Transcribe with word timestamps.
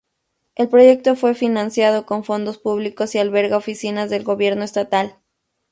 El 0.55 0.67
proyecto 0.67 1.15
fue 1.15 1.35
financiado 1.35 2.07
con 2.07 2.23
fondos 2.23 2.57
públicos 2.57 3.13
y 3.13 3.19
alberga 3.19 3.57
oficinas 3.57 4.09
del 4.09 4.23
gobierno 4.23 4.63
estatal. 4.63 5.19